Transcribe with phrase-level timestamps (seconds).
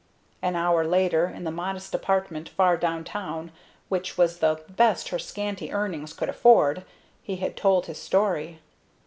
[0.41, 3.51] An hour later, in the modest apartment far downtown,
[3.87, 6.83] which was the best her scanty earnings could afford,
[7.21, 8.61] he had told his story.